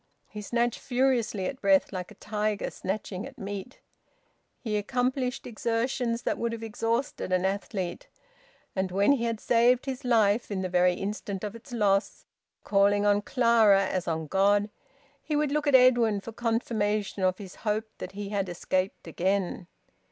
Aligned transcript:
He 0.27 0.41
snatched 0.41 0.79
furiously 0.79 1.45
at 1.45 1.61
breath 1.61 1.93
like 1.93 2.09
a 2.09 2.15
tiger 2.15 2.71
snatching 2.71 3.27
at 3.27 3.37
meat. 3.37 3.81
He 4.57 4.75
accomplished 4.75 5.45
exertions 5.45 6.23
that 6.23 6.39
would 6.39 6.53
have 6.53 6.63
exhausted 6.63 7.31
an 7.31 7.45
athlete, 7.45 8.07
and 8.75 8.89
when 8.89 9.11
he 9.11 9.25
had 9.25 9.39
saved 9.39 9.85
his 9.85 10.03
life 10.03 10.49
in 10.49 10.63
the 10.63 10.69
very 10.69 10.95
instant 10.95 11.43
of 11.43 11.55
its 11.55 11.71
loss, 11.71 12.25
calling 12.63 13.05
on 13.05 13.21
Clara 13.21 13.85
as 13.85 14.07
on 14.07 14.25
God, 14.25 14.71
he 15.21 15.35
would 15.35 15.51
look 15.51 15.67
at 15.67 15.75
Edwin 15.75 16.19
for 16.19 16.31
confirmation 16.31 17.21
of 17.21 17.37
his 17.37 17.57
hope 17.57 17.85
that 17.99 18.13
he 18.13 18.29
had 18.29 18.49
escaped 18.49 19.05
again. 19.05 19.67